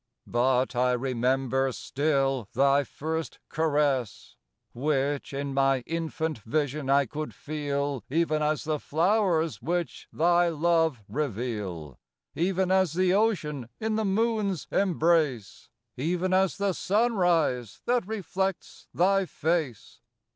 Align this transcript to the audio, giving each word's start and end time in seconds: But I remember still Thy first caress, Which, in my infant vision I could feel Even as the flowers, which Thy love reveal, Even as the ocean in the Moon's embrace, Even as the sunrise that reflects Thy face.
But 0.25 0.75
I 0.75 0.93
remember 0.93 1.71
still 1.71 2.49
Thy 2.53 2.83
first 2.83 3.37
caress, 3.49 4.35
Which, 4.73 5.31
in 5.31 5.53
my 5.53 5.81
infant 5.81 6.39
vision 6.39 6.89
I 6.89 7.05
could 7.05 7.35
feel 7.35 8.03
Even 8.09 8.41
as 8.41 8.63
the 8.63 8.79
flowers, 8.79 9.61
which 9.61 10.07
Thy 10.11 10.49
love 10.49 11.03
reveal, 11.07 11.99
Even 12.33 12.71
as 12.71 12.93
the 12.93 13.13
ocean 13.13 13.69
in 13.79 13.95
the 13.95 14.03
Moon's 14.03 14.65
embrace, 14.71 15.69
Even 15.95 16.33
as 16.33 16.57
the 16.57 16.73
sunrise 16.73 17.83
that 17.85 18.07
reflects 18.07 18.87
Thy 18.95 19.27
face. 19.27 20.01